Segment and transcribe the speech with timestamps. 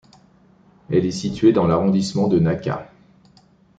[0.89, 2.91] Elle est située dans l'arrondissement de Naka.